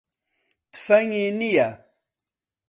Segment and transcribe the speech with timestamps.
[0.73, 1.69] تفەنگی نییە.